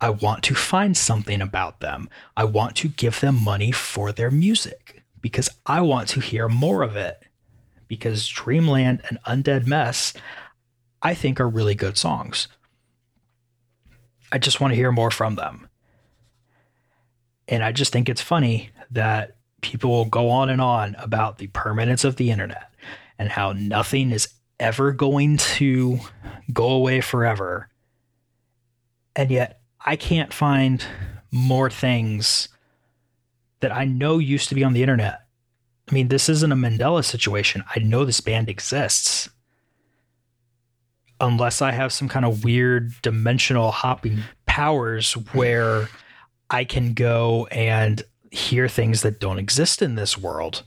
I 0.00 0.10
want 0.10 0.44
to 0.44 0.54
find 0.54 0.96
something 0.96 1.40
about 1.40 1.80
them. 1.80 2.08
I 2.36 2.44
want 2.44 2.76
to 2.76 2.88
give 2.88 3.20
them 3.20 3.42
money 3.42 3.72
for 3.72 4.12
their 4.12 4.30
music 4.30 5.02
because 5.20 5.48
I 5.66 5.80
want 5.80 6.08
to 6.10 6.20
hear 6.20 6.48
more 6.48 6.82
of 6.82 6.94
it. 6.94 7.22
Because 7.88 8.28
Dreamland 8.28 9.02
and 9.08 9.18
Undead 9.26 9.66
Mess, 9.66 10.14
I 11.02 11.14
think, 11.14 11.40
are 11.40 11.48
really 11.48 11.74
good 11.74 11.96
songs. 11.96 12.48
I 14.32 14.38
just 14.38 14.60
want 14.60 14.72
to 14.72 14.76
hear 14.76 14.92
more 14.92 15.10
from 15.10 15.36
them. 15.36 15.68
And 17.48 17.62
I 17.62 17.72
just 17.72 17.92
think 17.92 18.08
it's 18.08 18.22
funny 18.22 18.70
that 18.90 19.36
people 19.60 19.90
will 19.90 20.04
go 20.04 20.30
on 20.30 20.50
and 20.50 20.60
on 20.60 20.96
about 20.98 21.38
the 21.38 21.46
permanence 21.48 22.04
of 22.04 22.16
the 22.16 22.30
internet 22.30 22.72
and 23.18 23.28
how 23.28 23.52
nothing 23.52 24.10
is 24.10 24.28
ever 24.58 24.92
going 24.92 25.36
to 25.36 25.98
go 26.52 26.70
away 26.70 27.00
forever. 27.00 27.68
And 29.16 29.30
yet, 29.30 29.60
I 29.84 29.96
can't 29.96 30.32
find 30.32 30.84
more 31.30 31.70
things 31.70 32.48
that 33.60 33.72
I 33.72 33.84
know 33.84 34.18
used 34.18 34.48
to 34.48 34.54
be 34.54 34.64
on 34.64 34.72
the 34.72 34.82
internet. 34.82 35.20
I 35.88 35.94
mean, 35.94 36.08
this 36.08 36.28
isn't 36.28 36.52
a 36.52 36.56
Mandela 36.56 37.04
situation. 37.04 37.62
I 37.74 37.80
know 37.80 38.04
this 38.04 38.20
band 38.20 38.48
exists. 38.48 39.28
Unless 41.24 41.62
I 41.62 41.72
have 41.72 41.90
some 41.92 42.08
kind 42.08 42.26
of 42.26 42.44
weird 42.44 43.00
dimensional 43.00 43.70
hopping 43.70 44.24
powers 44.44 45.14
where 45.32 45.88
I 46.50 46.64
can 46.64 46.92
go 46.92 47.46
and 47.46 48.02
hear 48.30 48.68
things 48.68 49.00
that 49.02 49.20
don't 49.20 49.38
exist 49.38 49.80
in 49.80 49.94
this 49.94 50.18
world 50.18 50.64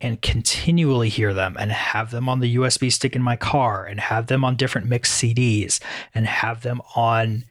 and 0.00 0.20
continually 0.20 1.08
hear 1.08 1.32
them 1.32 1.56
and 1.56 1.70
have 1.70 2.10
them 2.10 2.28
on 2.28 2.40
the 2.40 2.56
USB 2.56 2.90
stick 2.90 3.14
in 3.14 3.22
my 3.22 3.36
car 3.36 3.84
and 3.86 4.00
have 4.00 4.26
them 4.26 4.44
on 4.44 4.56
different 4.56 4.88
mixed 4.88 5.22
CDs 5.22 5.78
and 6.14 6.26
have 6.26 6.62
them 6.62 6.82
on 6.96 7.44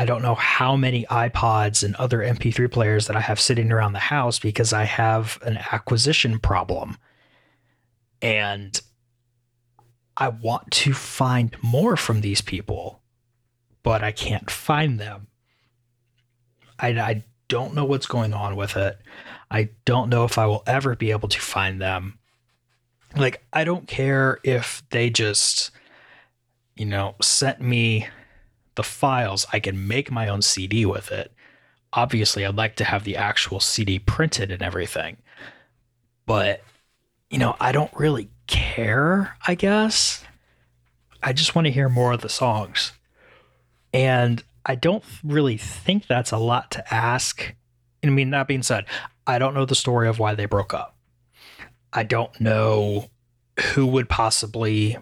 I 0.00 0.04
don't 0.04 0.22
know 0.22 0.36
how 0.36 0.76
many 0.76 1.04
iPods 1.06 1.82
and 1.82 1.94
other 1.96 2.20
MP3 2.20 2.70
players 2.70 3.08
that 3.08 3.16
I 3.16 3.20
have 3.20 3.40
sitting 3.40 3.72
around 3.72 3.92
the 3.92 3.98
house 3.98 4.38
because 4.38 4.72
I 4.72 4.84
have 4.84 5.40
an 5.42 5.58
acquisition 5.72 6.38
problem. 6.38 6.96
And 8.22 8.80
I 10.18 10.28
want 10.28 10.72
to 10.72 10.92
find 10.92 11.56
more 11.62 11.96
from 11.96 12.20
these 12.20 12.40
people, 12.40 13.00
but 13.84 14.02
I 14.02 14.10
can't 14.10 14.50
find 14.50 14.98
them. 14.98 15.28
I, 16.78 16.88
I 16.88 17.24
don't 17.46 17.74
know 17.74 17.84
what's 17.84 18.06
going 18.06 18.34
on 18.34 18.56
with 18.56 18.76
it. 18.76 18.98
I 19.48 19.70
don't 19.84 20.10
know 20.10 20.24
if 20.24 20.36
I 20.36 20.46
will 20.46 20.64
ever 20.66 20.96
be 20.96 21.12
able 21.12 21.28
to 21.28 21.40
find 21.40 21.80
them. 21.80 22.18
Like, 23.16 23.46
I 23.52 23.62
don't 23.62 23.86
care 23.86 24.40
if 24.42 24.82
they 24.90 25.08
just, 25.08 25.70
you 26.76 26.84
know, 26.84 27.14
sent 27.22 27.60
me 27.60 28.08
the 28.74 28.82
files, 28.82 29.46
I 29.52 29.60
can 29.60 29.88
make 29.88 30.10
my 30.10 30.28
own 30.28 30.42
CD 30.42 30.84
with 30.84 31.10
it. 31.10 31.32
Obviously, 31.92 32.44
I'd 32.44 32.54
like 32.54 32.76
to 32.76 32.84
have 32.84 33.04
the 33.04 33.16
actual 33.16 33.60
CD 33.60 33.98
printed 33.98 34.50
and 34.50 34.62
everything. 34.62 35.16
But, 36.26 36.62
you 37.30 37.38
know, 37.38 37.56
I 37.58 37.72
don't 37.72 37.92
really 37.94 38.30
care, 38.48 39.36
I 39.46 39.54
guess. 39.54 40.24
I 41.22 41.32
just 41.32 41.54
want 41.54 41.66
to 41.66 41.72
hear 41.72 41.88
more 41.88 42.12
of 42.12 42.20
the 42.20 42.28
songs. 42.28 42.92
And 43.92 44.42
I 44.66 44.74
don't 44.74 45.04
really 45.22 45.56
think 45.56 46.06
that's 46.06 46.32
a 46.32 46.36
lot 46.36 46.70
to 46.72 46.94
ask. 46.94 47.54
I 48.04 48.08
mean, 48.08 48.30
that 48.30 48.48
being 48.48 48.62
said, 48.62 48.84
I 49.26 49.38
don't 49.38 49.54
know 49.54 49.64
the 49.64 49.74
story 49.74 50.08
of 50.08 50.18
why 50.18 50.34
they 50.34 50.46
broke 50.46 50.74
up. 50.74 50.96
I 51.92 52.02
don't 52.02 52.38
know 52.40 53.08
who 53.72 53.86
would 53.86 54.08
possibly 54.08 54.96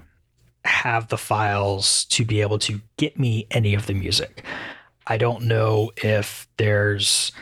have 0.64 1.08
the 1.08 1.18
files 1.18 2.04
to 2.06 2.24
be 2.24 2.40
able 2.40 2.58
to 2.58 2.80
get 2.96 3.18
me 3.18 3.46
any 3.50 3.74
of 3.74 3.86
the 3.86 3.94
music. 3.94 4.44
I 5.06 5.16
don't 5.16 5.44
know 5.44 5.92
if 5.96 6.48
there's 6.56 7.32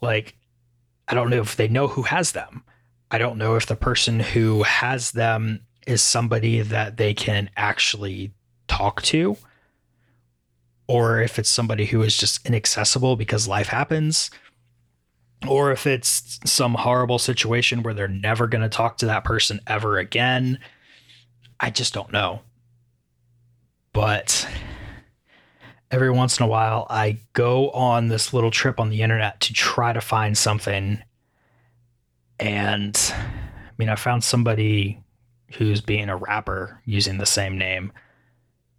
like, 0.00 0.36
I 1.08 1.14
don't 1.14 1.30
know 1.30 1.40
if 1.40 1.56
they 1.56 1.68
know 1.68 1.88
who 1.88 2.02
has 2.02 2.32
them. 2.32 2.64
I 3.12 3.18
don't 3.18 3.38
know 3.38 3.54
if 3.54 3.66
the 3.66 3.76
person 3.76 4.18
who 4.18 4.64
has 4.64 5.12
them 5.12 5.60
is 5.86 6.02
somebody 6.02 6.62
that 6.62 6.96
they 6.96 7.14
can 7.14 7.50
actually 7.56 8.32
talk 8.66 9.02
to 9.02 9.36
or 10.88 11.20
if 11.20 11.38
it's 11.38 11.48
somebody 11.48 11.84
who 11.84 12.02
is 12.02 12.16
just 12.16 12.44
inaccessible 12.46 13.14
because 13.16 13.46
life 13.46 13.68
happens 13.68 14.30
or 15.46 15.70
if 15.70 15.86
it's 15.86 16.40
some 16.44 16.74
horrible 16.74 17.18
situation 17.18 17.82
where 17.82 17.94
they're 17.94 18.08
never 18.08 18.48
going 18.48 18.62
to 18.62 18.68
talk 18.68 18.96
to 18.98 19.06
that 19.06 19.24
person 19.24 19.60
ever 19.66 19.98
again. 19.98 20.58
I 21.60 21.70
just 21.70 21.94
don't 21.94 22.12
know 22.12 22.40
but 23.92 24.48
every 25.90 26.10
once 26.10 26.38
in 26.38 26.44
a 26.44 26.48
while 26.48 26.86
I 26.88 27.18
go 27.32 27.70
on 27.70 28.08
this 28.08 28.32
little 28.32 28.50
trip 28.50 28.80
on 28.80 28.90
the 28.90 29.02
internet 29.02 29.40
to 29.40 29.52
try 29.52 29.92
to 29.92 30.00
find 30.00 30.36
something. 30.36 31.02
And 32.38 32.96
I 33.14 33.72
mean, 33.78 33.88
I 33.88 33.96
found 33.96 34.24
somebody 34.24 35.02
who's 35.56 35.80
being 35.80 36.08
a 36.08 36.16
rapper 36.16 36.80
using 36.84 37.18
the 37.18 37.26
same 37.26 37.58
name. 37.58 37.92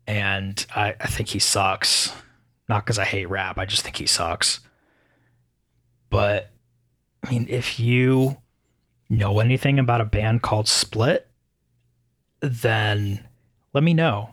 And 0.08 0.66
I, 0.76 0.96
I 1.00 1.08
think 1.08 1.30
he 1.30 1.40
sucks. 1.40 2.12
Not 2.68 2.86
because 2.86 3.00
I 3.00 3.06
hate 3.06 3.30
rap, 3.30 3.58
I 3.58 3.66
just 3.66 3.84
think 3.84 3.98
he 3.98 4.06
sucks. 4.06 4.60
But 6.10 6.52
I 7.26 7.30
mean, 7.32 7.48
if 7.50 7.80
you 7.80 8.38
know 9.10 9.40
anything 9.40 9.80
about 9.80 10.02
a 10.02 10.06
band 10.06 10.42
called 10.42 10.66
Splyt, 10.66 11.22
then 12.40 13.26
let 13.74 13.84
me 13.84 13.94
know. 13.94 14.30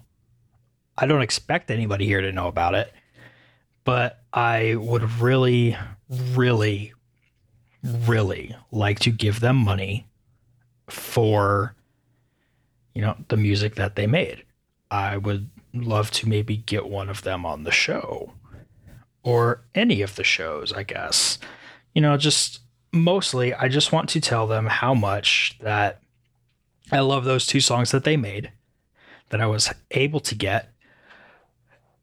I 0.97 1.07
don't 1.07 1.23
expect 1.23 1.71
anybody 1.71 2.05
here 2.07 2.21
to 2.21 2.33
know 2.33 2.49
about 2.49 2.75
it, 2.75 2.93
but 3.85 4.23
I 4.33 4.75
would 4.75 5.11
really, 5.21 5.77
really, 6.09 6.93
really 7.82 8.54
like 8.70 8.99
to 9.00 9.10
give 9.10 9.40
them 9.40 9.56
money 9.56 10.06
for, 10.88 11.75
you 12.94 13.02
know, 13.02 13.16
the 13.28 13.37
music 13.37 13.76
that 13.76 13.96
they 13.96 14.06
made. 14.06 14.44
I 14.90 15.16
would 15.16 15.49
love 15.72 16.10
to 16.12 16.28
maybe 16.28 16.56
get 16.56 16.88
one 16.88 17.08
of 17.08 17.22
them 17.22 17.46
on 17.46 17.62
the 17.64 17.70
show 17.70 18.32
or 19.22 19.62
any 19.75 20.02
of 20.02 20.16
the 20.16 20.25
shows, 20.25 20.72
I 20.72 20.82
guess. 20.82 21.38
You 21.94 22.02
know, 22.02 22.16
just 22.16 22.60
mostly, 22.92 23.54
I 23.54 23.68
just 23.68 23.92
want 23.92 24.08
to 24.10 24.20
tell 24.20 24.46
them 24.46 24.66
how 24.66 24.94
much 24.94 25.56
that 25.60 26.00
I 26.92 27.00
love 27.00 27.25
those 27.25 27.46
two 27.46 27.60
songs 27.60 27.92
that 27.92 28.04
they 28.04 28.16
made 28.16 28.50
that 29.28 29.40
I 29.40 29.46
was 29.46 29.72
able 29.92 30.20
to 30.20 30.34
get 30.34 30.72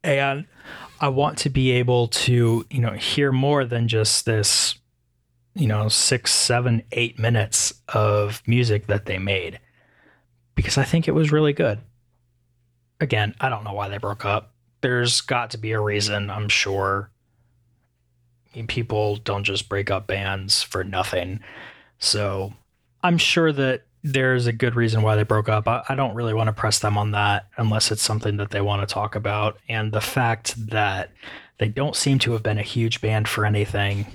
and 0.04 0.46
I 1.00 1.10
want 1.10 1.38
to 1.40 1.50
be 1.50 1.72
able 1.72 2.08
to, 2.08 2.66
you 2.70 2.80
know, 2.80 2.92
hear 2.92 3.32
more 3.32 3.66
than 3.66 3.88
just 3.88 4.26
this, 4.26 4.76
you 5.58 5.68
know, 5.68 5.88
six, 5.90 6.34
seven, 6.34 6.84
eight 6.92 7.18
minutes 7.18 7.74
of 7.90 8.42
music 8.46 8.88
that 8.88 9.06
they 9.06 9.18
made 9.18 9.60
because 10.56 10.78
I 10.78 10.84
think 10.84 11.08
it 11.08 11.14
was 11.14 11.32
really 11.32 11.54
good. 11.54 11.80
Again, 13.00 13.36
I 13.40 13.50
don't 13.50 13.64
know 13.64 13.74
why 13.74 13.90
they 13.90 13.98
broke 13.98 14.26
up. 14.26 14.54
There's 14.82 15.22
got 15.22 15.52
to 15.52 15.58
be 15.58 15.72
a 15.72 15.80
reason, 15.80 16.30
I'm 16.30 16.50
sure. 16.50 17.12
I 18.52 18.58
mean, 18.58 18.68
people 18.68 19.18
don't 19.18 19.44
just 19.44 19.70
break 19.70 19.92
up 19.92 20.08
bands 20.08 20.64
for 20.64 20.84
nothing. 20.84 21.40
So 22.00 22.54
I'm 23.04 23.18
sure 23.18 23.52
that 23.52 23.84
there's 24.04 24.48
a 24.48 24.54
good 24.54 24.76
reason 24.76 25.02
why 25.02 25.16
they 25.16 25.24
broke 25.24 25.50
up. 25.50 25.68
I, 25.68 25.84
I, 25.90 25.96
don't 25.96 26.16
really 26.16 26.34
want 26.34 26.48
to 26.48 26.54
press 26.54 26.80
them 26.80 26.98
on 26.98 27.12
that 27.12 27.48
unless 27.58 27.92
it's 27.92 28.02
something 28.02 28.38
that 28.38 28.52
they 28.52 28.62
want 28.62 28.88
to 28.88 28.92
talk 28.92 29.16
about. 29.16 29.58
And 29.68 29.92
the 29.92 30.02
fact 30.02 30.70
that 30.70 31.12
they 31.58 31.68
don't 31.68 31.96
seem 31.96 32.20
to 32.20 32.32
have 32.34 32.44
been 32.44 32.60
a 32.60 32.64
huge 32.64 33.02
band 33.02 33.28
for 33.28 33.46
anything, 33.46 34.08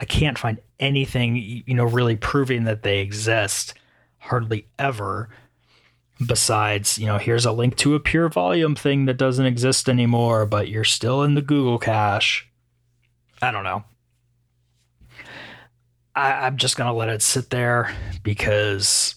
I 0.00 0.06
can't 0.06 0.38
find 0.38 0.58
anything, 0.78 1.36
you 1.36 1.74
know, 1.74 1.84
really 1.84 2.16
proving 2.16 2.64
that 2.64 2.82
they 2.82 3.00
exist 3.00 3.74
hardly 4.18 4.66
ever. 4.78 5.28
Besides, 6.26 6.98
you 6.98 7.06
know, 7.06 7.18
here's 7.18 7.46
a 7.46 7.52
link 7.52 7.76
to 7.78 7.94
a 7.94 8.00
pure 8.00 8.28
volume 8.28 8.74
thing 8.74 9.06
that 9.06 9.16
doesn't 9.16 9.46
exist 9.46 9.88
anymore, 9.88 10.46
but 10.46 10.68
you're 10.68 10.84
still 10.84 11.22
in 11.22 11.34
the 11.34 11.42
Google 11.42 11.78
cache. 11.78 12.48
I 13.40 13.50
don't 13.50 13.64
know. 13.64 13.84
I, 16.14 16.46
I'm 16.46 16.56
just 16.56 16.76
gonna 16.76 16.92
let 16.92 17.08
it 17.08 17.22
sit 17.22 17.50
there 17.50 17.94
because 18.22 19.14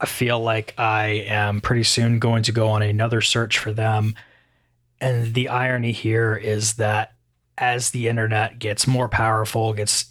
I 0.00 0.06
feel 0.06 0.40
like 0.40 0.74
I 0.78 1.06
am 1.28 1.60
pretty 1.60 1.84
soon 1.84 2.18
going 2.18 2.42
to 2.44 2.52
go 2.52 2.70
on 2.70 2.82
another 2.82 3.20
search 3.20 3.58
for 3.58 3.72
them. 3.72 4.16
And 5.00 5.34
the 5.34 5.48
irony 5.48 5.92
here 5.92 6.34
is 6.34 6.74
that 6.74 7.14
as 7.62 7.92
the 7.92 8.08
internet 8.08 8.58
gets 8.58 8.88
more 8.88 9.08
powerful, 9.08 9.72
gets 9.72 10.06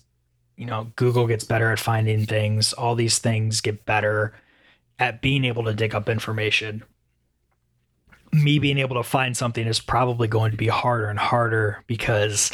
you 0.55 0.65
know, 0.65 0.89
Google 0.96 1.27
gets 1.27 1.43
better 1.43 1.70
at 1.72 1.79
finding 1.79 2.25
things, 2.25 2.72
all 2.72 2.96
these 2.96 3.20
things 3.20 3.60
get 3.60 3.86
better 3.86 4.34
at 5.00 5.22
being 5.22 5.43
able 5.43 5.65
to 5.65 5.74
dig 5.74 5.93
up 5.93 6.08
information. 6.08 6.81
Me 8.31 8.58
being 8.58 8.77
able 8.77 8.96
to 8.96 9.03
find 9.03 9.36
something 9.36 9.67
is 9.67 9.81
probably 9.81 10.29
going 10.29 10.51
to 10.51 10.58
be 10.58 10.67
harder 10.67 11.08
and 11.08 11.20
harder 11.20 11.84
because 11.88 12.51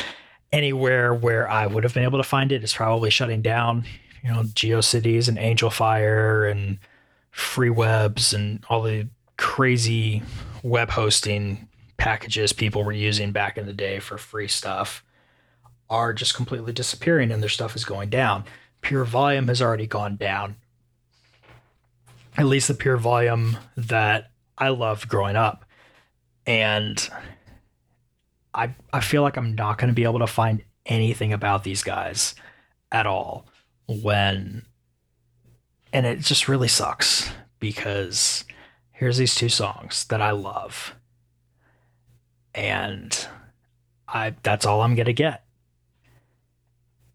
anywhere 0.52 1.14
where 1.14 1.48
I 1.48 1.68
would 1.68 1.84
have 1.84 1.94
been 1.94 2.04
able 2.04 2.18
to 2.18 2.24
find 2.24 2.52
it 2.52 2.64
is 2.64 2.74
probably 2.74 3.12
shutting 3.12 3.44
down. 3.44 3.86
You 4.24 4.34
know, 4.34 4.44
GeoCities 4.44 5.28
and 5.28 5.38
AngelFire 5.38 6.50
and 6.50 6.80
FreeWebs 7.36 8.34
and 8.34 8.66
all 8.68 8.82
the 8.82 9.08
crazy 9.38 10.24
web 10.64 10.90
hosting 10.90 11.68
packages 11.98 12.54
people 12.54 12.84
were 12.84 12.92
using 12.92 13.32
back 13.32 13.58
in 13.58 13.66
the 13.66 13.74
day 13.74 14.00
for 14.00 14.18
free 14.18 14.48
stuff 14.48 15.04
are 15.90 16.14
just 16.14 16.36
completely 16.36 16.74
disappearing 16.74 17.32
and 17.32 17.42
their 17.42 17.50
stuff 17.50 17.76
is 17.76 17.86
going 17.86 18.10
down. 18.10 18.44
Pure 18.82 19.06
volume 19.06 19.48
has 19.48 19.62
already 19.62 19.88
gone 19.88 20.16
down. 20.16 20.56
At 22.38 22.46
least 22.46 22.68
the 22.68 22.74
pure 22.74 22.98
volume 22.98 23.58
that 23.76 24.32
I 24.58 24.70
loved 24.70 25.08
growing 25.08 25.36
up. 25.36 25.66
And 26.46 27.10
I 28.54 28.74
I 28.94 29.00
feel 29.02 29.22
like 29.22 29.38
I'm 29.38 29.56
not 29.56 29.78
going 29.78 29.90
to 29.90 29.96
be 29.96 30.04
able 30.04 30.20
to 30.20 30.28
find 30.28 30.64
anything 30.86 31.34
about 31.34 31.64
these 31.64 31.84
guys 31.84 32.36
at 32.92 33.06
all 33.06 33.46
when 33.88 34.66
and 35.92 36.06
it 36.06 36.20
just 36.20 36.48
really 36.48 36.68
sucks 36.68 37.32
because 37.60 38.46
here's 38.92 39.18
these 39.18 39.36
two 39.36 39.50
songs 39.50 40.06
that 40.06 40.22
I 40.22 40.32
love 40.32 40.96
and 42.58 43.28
I 44.08 44.36
that's 44.44 44.66
all 44.66 44.82
I'm 44.82 44.96
to 44.96 45.14
get. 45.14 45.46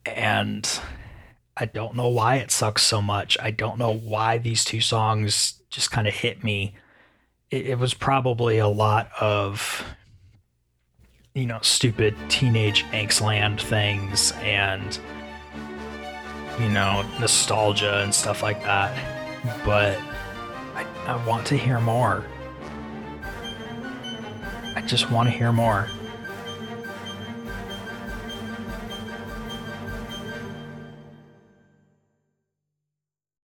And 0.06 0.66
I 1.56 1.66
don't 1.66 1.96
know 1.96 2.08
why 2.08 2.36
it 2.36 2.50
sucks 2.50 2.82
so 2.82 3.02
much. 3.02 3.36
I 3.40 3.50
don't 3.50 3.78
know 3.78 3.92
why 3.92 4.38
these 4.38 4.64
two 4.64 4.80
songs 4.80 5.60
just 5.68 5.90
kind 5.90 6.08
of 6.08 6.14
hit 6.14 6.42
me. 6.42 6.74
It, 7.50 7.66
it 7.66 7.78
was 7.78 7.92
probably 7.92 8.58
a 8.58 8.68
lot 8.68 9.10
of 9.20 9.84
you 11.34 11.46
know, 11.46 11.58
stupid 11.62 12.14
teenage 12.28 12.84
angstland 12.86 13.60
things 13.60 14.32
and, 14.42 14.98
you 16.60 16.68
know, 16.68 17.02
nostalgia 17.18 18.02
and 18.02 18.14
stuff 18.14 18.42
like 18.42 18.62
that. 18.62 18.94
But 19.64 19.98
I, 20.74 20.86
I 21.06 21.26
want 21.26 21.46
to 21.46 21.56
hear 21.56 21.80
more. 21.80 22.24
I 24.74 24.80
just 24.80 25.10
want 25.10 25.28
to 25.28 25.36
hear 25.36 25.52
more. 25.52 25.88